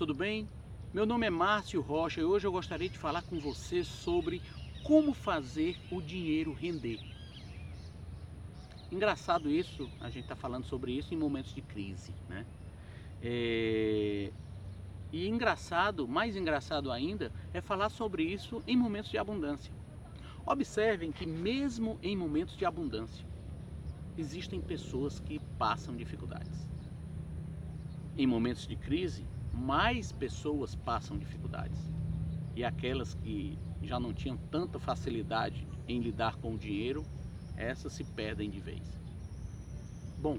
tudo 0.00 0.14
bem? 0.14 0.48
Meu 0.94 1.04
nome 1.04 1.26
é 1.26 1.30
Márcio 1.30 1.82
Rocha 1.82 2.22
e 2.22 2.24
hoje 2.24 2.46
eu 2.46 2.50
gostaria 2.50 2.88
de 2.88 2.96
falar 2.96 3.20
com 3.20 3.38
você 3.38 3.84
sobre 3.84 4.40
como 4.82 5.12
fazer 5.12 5.76
o 5.90 6.00
dinheiro 6.00 6.54
render. 6.54 6.98
Engraçado 8.90 9.50
isso, 9.50 9.90
a 10.00 10.08
gente 10.08 10.22
está 10.22 10.34
falando 10.34 10.64
sobre 10.64 10.92
isso 10.92 11.12
em 11.12 11.18
momentos 11.18 11.54
de 11.54 11.60
crise, 11.60 12.14
né? 12.30 12.46
É... 13.22 14.32
E 15.12 15.28
engraçado, 15.28 16.08
mais 16.08 16.34
engraçado 16.34 16.90
ainda, 16.90 17.30
é 17.52 17.60
falar 17.60 17.90
sobre 17.90 18.22
isso 18.22 18.62
em 18.66 18.78
momentos 18.78 19.10
de 19.10 19.18
abundância. 19.18 19.70
Observem 20.46 21.12
que 21.12 21.26
mesmo 21.26 21.98
em 22.02 22.16
momentos 22.16 22.56
de 22.56 22.64
abundância, 22.64 23.26
existem 24.16 24.62
pessoas 24.62 25.20
que 25.20 25.38
passam 25.58 25.94
dificuldades. 25.94 26.66
Em 28.16 28.26
momentos 28.26 28.66
de 28.66 28.76
crise, 28.76 29.26
mais 29.52 30.12
pessoas 30.12 30.74
passam 30.74 31.18
dificuldades. 31.18 31.78
E 32.56 32.64
aquelas 32.64 33.14
que 33.14 33.58
já 33.82 33.98
não 33.98 34.12
tinham 34.12 34.36
tanta 34.36 34.78
facilidade 34.78 35.66
em 35.88 36.00
lidar 36.00 36.36
com 36.36 36.54
o 36.54 36.58
dinheiro, 36.58 37.04
essas 37.56 37.92
se 37.92 38.04
perdem 38.04 38.50
de 38.50 38.60
vez. 38.60 38.82
Bom, 40.18 40.38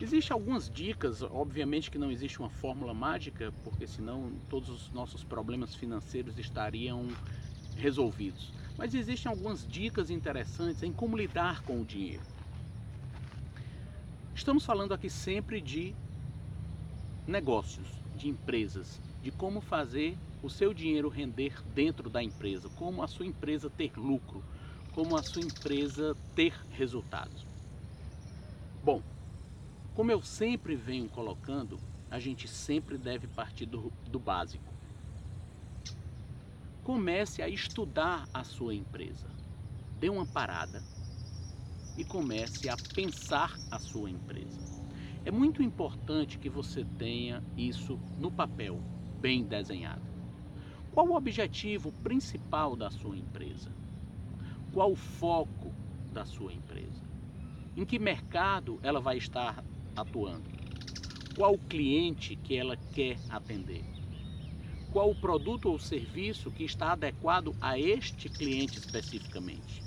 existem 0.00 0.32
algumas 0.34 0.70
dicas, 0.70 1.22
obviamente 1.22 1.90
que 1.90 1.98
não 1.98 2.10
existe 2.10 2.38
uma 2.38 2.50
fórmula 2.50 2.94
mágica, 2.94 3.52
porque 3.62 3.86
senão 3.86 4.32
todos 4.48 4.68
os 4.68 4.90
nossos 4.90 5.22
problemas 5.22 5.74
financeiros 5.74 6.38
estariam 6.38 7.08
resolvidos. 7.76 8.52
Mas 8.78 8.94
existem 8.94 9.30
algumas 9.30 9.66
dicas 9.66 10.10
interessantes 10.10 10.82
em 10.82 10.92
como 10.92 11.16
lidar 11.16 11.62
com 11.62 11.80
o 11.80 11.84
dinheiro. 11.84 12.22
Estamos 14.34 14.64
falando 14.64 14.94
aqui 14.94 15.10
sempre 15.10 15.60
de 15.60 15.94
negócios, 17.26 17.86
de 18.20 18.28
empresas, 18.28 19.00
de 19.22 19.30
como 19.30 19.62
fazer 19.62 20.14
o 20.42 20.50
seu 20.50 20.74
dinheiro 20.74 21.08
render 21.08 21.54
dentro 21.74 22.10
da 22.10 22.22
empresa, 22.22 22.68
como 22.76 23.02
a 23.02 23.08
sua 23.08 23.24
empresa 23.24 23.70
ter 23.70 23.96
lucro, 23.96 24.44
como 24.92 25.16
a 25.16 25.22
sua 25.22 25.40
empresa 25.40 26.14
ter 26.34 26.54
resultados. 26.70 27.46
Bom, 28.82 29.02
como 29.94 30.12
eu 30.12 30.20
sempre 30.20 30.76
venho 30.76 31.08
colocando, 31.08 31.80
a 32.10 32.18
gente 32.18 32.46
sempre 32.46 32.98
deve 32.98 33.26
partir 33.26 33.64
do, 33.64 33.90
do 34.04 34.18
básico. 34.18 34.70
Comece 36.84 37.42
a 37.42 37.48
estudar 37.48 38.28
a 38.34 38.44
sua 38.44 38.74
empresa. 38.74 39.30
Dê 39.98 40.10
uma 40.10 40.26
parada 40.26 40.82
e 41.96 42.04
comece 42.04 42.68
a 42.68 42.76
pensar 42.94 43.58
a 43.70 43.78
sua 43.78 44.10
empresa. 44.10 44.79
É 45.30 45.32
muito 45.32 45.62
importante 45.62 46.40
que 46.40 46.50
você 46.50 46.84
tenha 46.98 47.40
isso 47.56 48.00
no 48.18 48.32
papel, 48.32 48.80
bem 49.20 49.44
desenhado. 49.44 50.02
Qual 50.90 51.06
o 51.06 51.14
objetivo 51.14 51.92
principal 52.02 52.74
da 52.74 52.90
sua 52.90 53.16
empresa? 53.16 53.70
Qual 54.72 54.90
o 54.90 54.96
foco 54.96 55.72
da 56.12 56.24
sua 56.24 56.52
empresa? 56.52 57.04
Em 57.76 57.84
que 57.84 57.96
mercado 57.96 58.80
ela 58.82 58.98
vai 58.98 59.18
estar 59.18 59.62
atuando? 59.94 60.50
Qual 61.36 61.54
o 61.54 61.58
cliente 61.58 62.34
que 62.34 62.56
ela 62.56 62.76
quer 62.92 63.16
atender? 63.28 63.84
Qual 64.90 65.10
o 65.10 65.14
produto 65.14 65.66
ou 65.66 65.78
serviço 65.78 66.50
que 66.50 66.64
está 66.64 66.90
adequado 66.90 67.54
a 67.60 67.78
este 67.78 68.28
cliente 68.28 68.80
especificamente? 68.80 69.80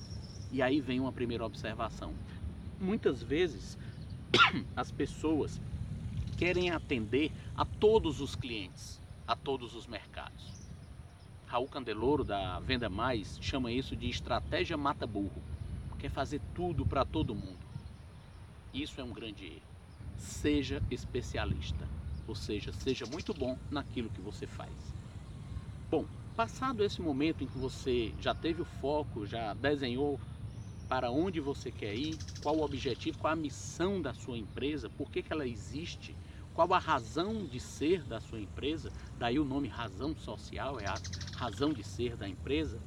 E 0.53 0.61
aí 0.61 0.80
vem 0.80 1.02
uma 1.02 1.11
primeira 1.11 1.45
observação. 1.45 2.14
Muitas 2.80 3.21
vezes 3.21 3.77
as 4.76 4.92
pessoas 4.92 5.59
querem 6.38 6.72
atender 6.72 7.31
a 7.56 7.66
todos 7.66 8.20
os 8.20 8.36
clientes, 8.36 9.02
a 9.28 9.36
todos 9.36 9.76
os 9.76 9.88
mercados. 9.88 10.64
Raul 11.48 11.67
Candeloro 11.67 12.23
da 12.23 12.60
Venda 12.60 12.89
Mais 12.89 13.38
chama 13.39 13.72
isso 13.72 13.95
de 13.95 14.10
estratégia 14.10 14.76
mata 14.76 15.05
burro. 15.05 15.42
Quer 15.99 16.10
fazer 16.10 16.42
tudo 16.54 16.86
para 16.86 17.05
todo 17.05 17.36
mundo. 17.36 17.64
Isso 18.73 18.99
é 18.99 19.04
um 19.04 19.14
grande 19.14 19.45
erro. 19.45 19.61
Seja 20.17 20.82
especialista, 20.89 21.88
ou 22.27 22.36
seja, 22.36 22.73
seja 22.73 23.05
muito 23.05 23.33
bom 23.33 23.58
naquilo 23.70 24.10
que 24.10 24.20
você 24.20 24.48
faz. 24.48 24.73
Bom, 25.89 26.05
passado 26.36 26.83
esse 26.83 27.02
momento 27.02 27.43
em 27.43 27.48
que 27.48 27.58
você 27.58 28.14
já 28.20 28.33
teve 28.33 28.61
o 28.61 28.66
foco, 28.66 29.26
já 29.26 29.54
desenhou 29.54 30.20
para 30.88 31.10
onde 31.10 31.39
você 31.39 31.71
quer 31.71 31.95
ir, 31.95 32.20
qual 32.42 32.58
o 32.58 32.64
objetivo, 32.64 33.17
qual 33.17 33.33
a 33.33 33.36
missão 33.36 34.02
da 34.02 34.14
sua 34.14 34.38
empresa, 34.38 34.89
por 34.89 35.10
que, 35.10 35.23
que 35.23 35.32
ela 35.32 35.48
existe, 35.48 36.16
qual 36.54 36.73
a 36.73 36.77
razão 36.77 37.45
de 37.45 37.60
ser 37.60 38.04
da 38.04 38.20
sua 38.20 38.39
empresa, 38.39 38.92
daí 39.17 39.39
o 39.39 39.45
nome 39.45 39.67
razão 39.67 40.16
social, 40.16 40.80
é 40.80 40.88
a 40.88 41.02
razão 41.33 41.73
de 41.73 41.83
ser 41.83 42.16
da 42.16 42.27
empresa. 42.27 42.80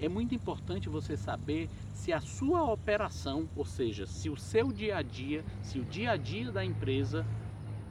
É 0.00 0.08
muito 0.08 0.34
importante 0.34 0.88
você 0.88 1.16
saber 1.16 1.68
se 1.92 2.12
a 2.12 2.20
sua 2.20 2.72
operação, 2.72 3.48
ou 3.54 3.64
seja, 3.64 4.06
se 4.06 4.30
o 4.30 4.36
seu 4.36 4.72
dia 4.72 4.96
a 4.96 5.02
dia, 5.02 5.44
se 5.62 5.78
o 5.78 5.84
dia 5.84 6.12
a 6.12 6.16
dia 6.16 6.50
da 6.50 6.64
empresa 6.64 7.26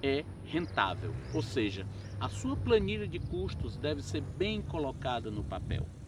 é 0.02 0.24
rentável, 0.46 1.14
ou 1.34 1.42
seja, 1.42 1.86
a 2.20 2.30
sua 2.30 2.56
planilha 2.56 3.08
de 3.08 3.20
custos 3.20 3.78
deve 3.78 4.02
ser 4.02 4.22
bem 4.22 4.62
colocada 4.62 5.30
no 5.30 5.44
papel. 5.44 5.99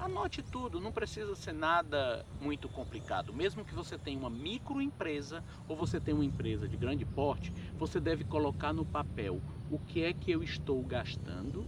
Anote 0.00 0.42
tudo, 0.42 0.80
não 0.80 0.90
precisa 0.90 1.36
ser 1.36 1.52
nada 1.52 2.24
muito 2.40 2.70
complicado. 2.70 3.34
Mesmo 3.34 3.66
que 3.66 3.74
você 3.74 3.98
tenha 3.98 4.18
uma 4.18 4.30
microempresa 4.30 5.44
ou 5.68 5.76
você 5.76 6.00
tenha 6.00 6.14
uma 6.14 6.24
empresa 6.24 6.66
de 6.66 6.74
grande 6.74 7.04
porte, 7.04 7.52
você 7.76 8.00
deve 8.00 8.24
colocar 8.24 8.72
no 8.72 8.86
papel 8.86 9.42
o 9.70 9.78
que 9.78 10.02
é 10.02 10.14
que 10.14 10.30
eu 10.30 10.42
estou 10.42 10.82
gastando, 10.82 11.66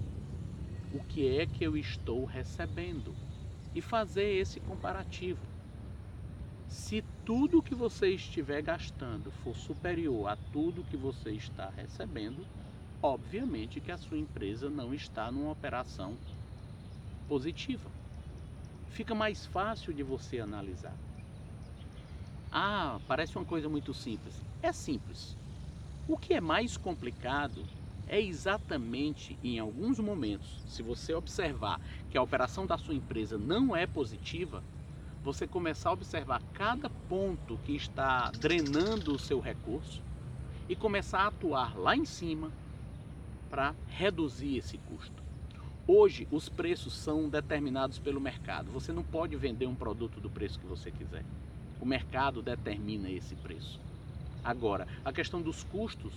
o 0.94 1.04
que 1.04 1.28
é 1.28 1.44
que 1.44 1.62
eu 1.62 1.76
estou 1.76 2.24
recebendo 2.24 3.14
e 3.74 3.82
fazer 3.82 4.38
esse 4.38 4.60
comparativo. 4.60 5.46
Se 6.68 7.04
tudo 7.26 7.62
que 7.62 7.74
você 7.74 8.14
estiver 8.14 8.62
gastando 8.62 9.30
for 9.44 9.54
superior 9.54 10.28
a 10.28 10.36
tudo 10.36 10.84
que 10.84 10.96
você 10.96 11.32
está 11.32 11.68
recebendo, 11.68 12.46
obviamente 13.02 13.78
que 13.78 13.92
a 13.92 13.98
sua 13.98 14.16
empresa 14.16 14.70
não 14.70 14.94
está 14.94 15.30
numa 15.30 15.52
operação 15.52 16.16
positiva 17.28 17.90
fica 18.92 19.14
mais 19.14 19.46
fácil 19.46 19.92
de 19.92 20.02
você 20.02 20.38
analisar. 20.38 20.94
Ah, 22.52 23.00
parece 23.08 23.36
uma 23.36 23.44
coisa 23.44 23.68
muito 23.68 23.94
simples. 23.94 24.34
É 24.62 24.72
simples. 24.72 25.34
O 26.06 26.18
que 26.18 26.34
é 26.34 26.40
mais 26.40 26.76
complicado 26.76 27.64
é 28.06 28.20
exatamente 28.20 29.38
em 29.42 29.58
alguns 29.58 29.98
momentos, 29.98 30.60
se 30.68 30.82
você 30.82 31.14
observar 31.14 31.80
que 32.10 32.18
a 32.18 32.22
operação 32.22 32.66
da 32.66 32.76
sua 32.76 32.94
empresa 32.94 33.38
não 33.38 33.74
é 33.74 33.86
positiva, 33.86 34.62
você 35.24 35.46
começar 35.46 35.90
a 35.90 35.94
observar 35.94 36.42
cada 36.52 36.90
ponto 37.08 37.56
que 37.64 37.74
está 37.74 38.30
drenando 38.32 39.14
o 39.14 39.18
seu 39.18 39.40
recurso 39.40 40.02
e 40.68 40.76
começar 40.76 41.20
a 41.20 41.28
atuar 41.28 41.78
lá 41.78 41.96
em 41.96 42.04
cima 42.04 42.52
para 43.48 43.74
reduzir 43.88 44.58
esse 44.58 44.76
custo. 44.76 45.21
Hoje 45.86 46.28
os 46.30 46.48
preços 46.48 46.92
são 46.92 47.28
determinados 47.28 47.98
pelo 47.98 48.20
mercado. 48.20 48.70
Você 48.70 48.92
não 48.92 49.02
pode 49.02 49.34
vender 49.34 49.66
um 49.66 49.74
produto 49.74 50.20
do 50.20 50.30
preço 50.30 50.60
que 50.60 50.66
você 50.66 50.92
quiser. 50.92 51.24
O 51.80 51.84
mercado 51.84 52.40
determina 52.40 53.10
esse 53.10 53.34
preço. 53.34 53.80
Agora, 54.44 54.86
a 55.04 55.12
questão 55.12 55.42
dos 55.42 55.64
custos, 55.64 56.14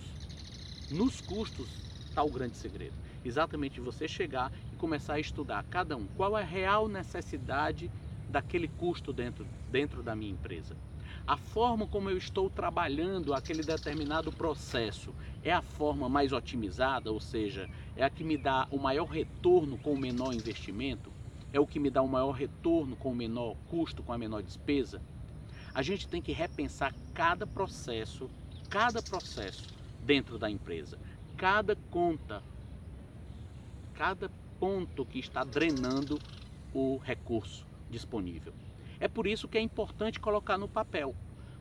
nos 0.88 1.20
custos 1.20 1.68
está 2.08 2.22
o 2.22 2.30
grande 2.30 2.56
segredo. 2.56 2.94
Exatamente 3.24 3.80
você 3.80 4.06
chegar 4.06 4.52
e 4.72 4.76
começar 4.76 5.14
a 5.14 5.20
estudar 5.20 5.64
cada 5.64 5.96
um. 5.96 6.06
Qual 6.16 6.38
é 6.38 6.42
a 6.42 6.46
real 6.46 6.86
necessidade 6.86 7.90
daquele 8.30 8.68
custo 8.68 9.12
dentro, 9.12 9.44
dentro 9.72 10.00
da 10.00 10.14
minha 10.14 10.30
empresa? 10.30 10.76
A 11.26 11.36
forma 11.36 11.88
como 11.88 12.08
eu 12.08 12.16
estou 12.16 12.48
trabalhando 12.48 13.34
aquele 13.34 13.64
determinado 13.64 14.30
processo 14.30 15.12
é 15.42 15.52
a 15.52 15.60
forma 15.60 16.08
mais 16.08 16.32
otimizada, 16.32 17.10
ou 17.10 17.18
seja, 17.18 17.68
é 17.96 18.04
a 18.04 18.10
que 18.10 18.22
me 18.22 18.36
dá 18.36 18.68
o 18.70 18.78
maior 18.78 19.06
retorno 19.06 19.76
com 19.78 19.94
o 19.94 19.98
menor 19.98 20.32
investimento, 20.32 21.10
é 21.52 21.58
o 21.58 21.66
que 21.66 21.80
me 21.80 21.90
dá 21.90 22.00
o 22.00 22.08
maior 22.08 22.30
retorno 22.30 22.94
com 22.94 23.10
o 23.10 23.16
menor 23.16 23.56
custo, 23.68 24.04
com 24.04 24.12
a 24.12 24.18
menor 24.18 24.40
despesa. 24.40 25.02
A 25.74 25.82
gente 25.82 26.06
tem 26.06 26.22
que 26.22 26.32
repensar 26.32 26.94
cada 27.12 27.44
processo, 27.44 28.30
cada 28.70 29.02
processo 29.02 29.64
dentro 30.04 30.38
da 30.38 30.48
empresa, 30.48 30.96
cada 31.36 31.74
conta, 31.90 32.40
cada 33.94 34.30
ponto 34.60 35.04
que 35.04 35.18
está 35.18 35.42
drenando 35.42 36.20
o 36.72 36.98
recurso 36.98 37.66
disponível. 37.90 38.52
É 38.98 39.08
por 39.08 39.26
isso 39.26 39.48
que 39.48 39.58
é 39.58 39.60
importante 39.60 40.20
colocar 40.20 40.56
no 40.56 40.68
papel. 40.68 41.14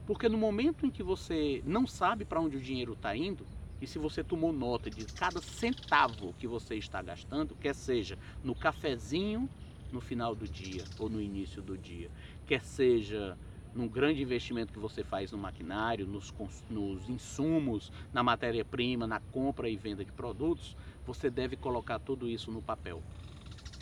Porque 0.05 0.29
no 0.29 0.37
momento 0.37 0.85
em 0.85 0.91
que 0.91 1.03
você 1.03 1.61
não 1.65 1.87
sabe 1.87 2.25
para 2.25 2.39
onde 2.39 2.57
o 2.57 2.61
dinheiro 2.61 2.93
está 2.93 3.15
indo, 3.15 3.45
e 3.81 3.87
se 3.87 3.99
você 3.99 4.23
tomou 4.23 4.53
nota 4.53 4.89
de 4.89 5.03
cada 5.17 5.41
centavo 5.41 6.33
que 6.39 6.47
você 6.47 6.75
está 6.75 7.01
gastando, 7.01 7.55
quer 7.55 7.73
seja 7.73 8.17
no 8.43 8.55
cafezinho 8.55 9.49
no 9.91 9.99
final 9.99 10.35
do 10.35 10.47
dia 10.47 10.83
ou 10.97 11.09
no 11.09 11.21
início 11.21 11.61
do 11.61 11.77
dia, 11.77 12.09
quer 12.45 12.61
seja 12.61 13.37
num 13.73 13.87
grande 13.87 14.21
investimento 14.21 14.71
que 14.71 14.79
você 14.79 15.03
faz 15.03 15.31
no 15.31 15.37
maquinário, 15.37 16.07
nos, 16.07 16.33
nos 16.69 17.09
insumos, 17.09 17.91
na 18.13 18.23
matéria-prima, 18.23 19.05
na 19.05 19.19
compra 19.19 19.69
e 19.69 19.75
venda 19.75 20.05
de 20.05 20.11
produtos, 20.13 20.77
você 21.05 21.29
deve 21.29 21.57
colocar 21.57 21.99
tudo 21.99 22.29
isso 22.29 22.51
no 22.51 22.61
papel. 22.61 23.03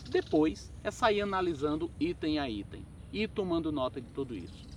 Depois 0.09 0.73
é 0.83 0.89
sair 0.89 1.21
analisando 1.21 1.91
item 1.99 2.39
a 2.39 2.49
item 2.49 2.92
e 3.13 3.27
tomando 3.27 3.71
nota 3.71 4.01
de 4.01 4.07
tudo 4.07 4.35
isso. 4.35 4.67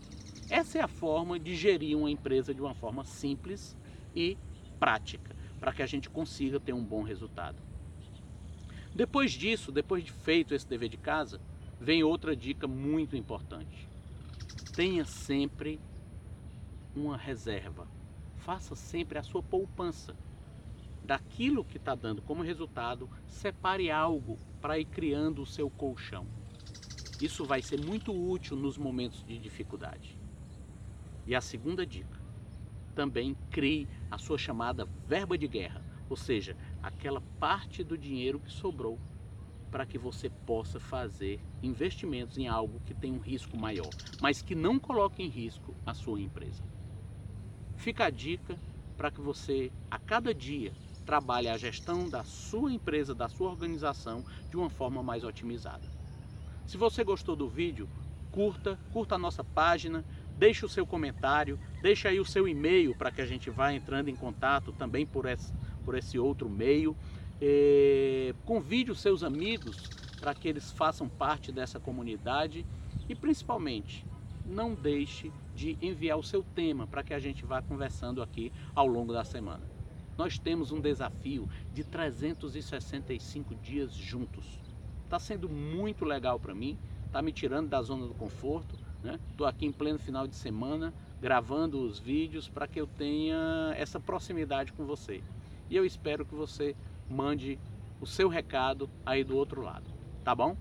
Essa 0.51 0.79
é 0.79 0.83
a 0.83 0.89
forma 0.89 1.41
de 1.41 1.57
gerir 1.57 1.97
uma 1.97 2.11
empresa 2.11 2.55
de 2.55 2.61
uma 2.61 2.75
forma 2.75 3.03
simples 3.05 3.75
e 4.15 4.37
prática, 4.79 5.35
para 5.59 5.73
que 5.73 5.83
a 5.83 5.87
gente 5.87 6.11
consiga 6.11 6.61
ter 6.61 6.75
um 6.75 6.85
bom 6.85 7.03
resultado. 7.03 7.57
Depois 8.95 9.33
disso, 9.33 9.73
depois 9.73 10.05
de 10.05 10.13
feito 10.13 10.55
esse 10.55 10.69
dever 10.69 10.89
de 10.89 10.97
casa, 10.97 11.41
vem 11.81 12.05
outra 12.05 12.37
dica 12.37 12.69
muito 12.69 13.17
importante. 13.17 13.89
Tenha 14.75 15.05
sempre 15.05 15.81
uma 16.95 17.17
reserva. 17.17 17.89
Faça 18.39 18.77
sempre 18.77 19.19
a 19.19 19.23
sua 19.23 19.43
poupança. 19.43 20.15
Daquilo 21.05 21.65
que 21.65 21.77
está 21.77 21.95
dando 21.95 22.23
como 22.23 22.43
resultado, 22.43 23.09
separe 23.27 23.91
algo 23.91 24.39
para 24.61 24.79
ir 24.79 24.85
criando 24.87 25.43
o 25.43 25.47
seu 25.47 25.69
colchão. 25.69 26.27
Isso 27.21 27.47
vai 27.47 27.63
ser 27.63 27.79
muito 27.79 28.13
útil 28.13 28.57
nos 28.57 28.77
momentos 28.77 29.25
de 29.25 29.39
dificuldade. 29.39 30.19
E 31.27 31.35
a 31.35 31.41
segunda 31.41 31.87
dica, 31.87 32.21
também 32.95 33.37
crie 33.51 33.89
a 34.11 34.19
sua 34.19 34.39
chamada 34.39 34.89
verba 35.07 35.37
de 35.37 35.49
guerra, 35.49 35.85
ou 36.09 36.17
seja, 36.17 36.57
aquela 36.83 37.21
parte 37.39 37.83
do 37.83 37.97
dinheiro 37.99 38.41
que 38.41 38.51
sobrou 38.51 38.99
para 39.71 39.85
que 39.85 39.99
você 39.99 40.31
possa 40.47 40.79
fazer 40.79 41.41
investimentos 41.63 42.39
em 42.39 42.49
algo 42.49 42.81
que 42.81 42.95
tem 42.95 43.13
um 43.13 43.19
risco 43.19 43.57
maior, 43.57 43.93
mas 44.19 44.41
que 44.41 44.55
não 44.55 44.79
coloque 44.79 45.23
em 45.23 45.29
risco 45.29 45.77
a 45.85 45.93
sua 45.93 46.21
empresa. 46.21 46.63
Fica 47.77 48.07
a 48.07 48.11
dica 48.11 48.59
para 48.97 49.11
que 49.11 49.21
você, 49.21 49.71
a 49.91 49.99
cada 49.99 50.33
dia, 50.33 50.73
trabalhe 51.05 51.49
a 51.49 51.59
gestão 51.59 52.09
da 52.09 52.25
sua 52.25 52.73
empresa, 52.73 53.15
da 53.15 53.29
sua 53.29 53.51
organização, 53.51 54.25
de 54.49 54.57
uma 54.57 54.71
forma 54.71 55.03
mais 55.03 55.25
otimizada. 55.25 55.87
Se 56.67 56.77
você 56.77 57.05
gostou 57.05 57.37
do 57.37 57.49
vídeo, 57.49 57.89
curta, 58.33 58.77
curta 58.93 59.15
a 59.15 59.19
nossa 59.19 59.45
página, 59.45 60.05
deixe 60.37 60.67
o 60.67 60.69
seu 60.69 60.85
comentário, 60.85 61.61
deixe 61.81 62.09
aí 62.09 62.19
o 62.19 62.25
seu 62.25 62.49
e-mail 62.49 62.93
para 62.93 63.13
que 63.13 63.21
a 63.21 63.27
gente 63.27 63.49
vá 63.51 63.73
entrando 63.73 64.09
em 64.09 64.17
contato 64.17 64.73
também 64.73 65.07
por 65.07 65.27
esse, 65.27 65.53
por 65.85 65.97
esse 65.97 66.19
outro 66.19 66.51
meio. 66.51 66.97
É, 67.41 68.35
convide 68.45 68.91
os 68.91 69.01
seus 69.01 69.23
amigos 69.23 69.89
para 70.21 70.35
que 70.35 70.49
eles 70.49 70.73
façam 70.73 71.09
parte 71.09 71.53
dessa 71.53 71.79
comunidade 71.79 72.67
e 73.09 73.15
principalmente 73.15 74.05
não 74.45 74.75
deixe 74.75 75.31
de 75.55 75.79
enviar 75.81 76.19
o 76.19 76.23
seu 76.23 76.43
tema 76.43 76.85
para 76.85 77.05
que 77.05 77.15
a 77.15 77.21
gente 77.21 77.45
vá 77.45 77.63
conversando 77.63 78.21
aqui 78.21 78.53
ao 78.75 78.89
longo 78.89 79.13
da 79.13 79.23
semana. 79.23 79.63
Nós 80.19 80.37
temos 80.37 80.73
um 80.73 80.81
desafio 80.81 81.49
de 81.73 81.85
365 81.85 83.55
dias 83.55 83.95
juntos. 83.95 84.66
Está 85.07 85.21
sendo 85.21 85.49
muito 85.49 86.05
legal 86.05 86.39
para 86.39 86.53
mim, 86.53 86.77
está 87.07 87.23
me 87.23 87.31
tirando 87.31 87.69
da 87.69 87.81
zona 87.81 88.09
do 88.09 88.15
conforto. 88.15 88.75
Estou 89.31 89.47
né? 89.47 89.53
aqui 89.53 89.65
em 89.65 89.71
pleno 89.71 90.01
final 90.01 90.27
de 90.27 90.35
semana 90.35 90.93
gravando 91.21 91.81
os 91.81 92.01
vídeos 92.01 92.49
para 92.49 92.67
que 92.67 92.81
eu 92.81 92.89
tenha 92.89 93.73
essa 93.77 94.01
proximidade 94.01 94.73
com 94.73 94.85
você. 94.85 95.23
E 95.71 95.77
eu 95.77 95.87
espero 95.87 96.27
que 96.27 96.35
você 96.35 96.75
mande 97.09 97.57
o 98.01 98.07
seu 98.07 98.29
recado 98.29 98.91
aí 99.05 99.23
do 99.23 99.37
outro 99.37 99.63
lado. 99.63 99.87
Tá 100.25 100.35
bom? 100.35 100.57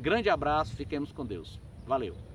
Grande 0.00 0.28
abraço, 0.28 0.74
fiquemos 0.74 1.12
com 1.12 1.24
Deus. 1.24 1.60
Valeu! 1.86 2.33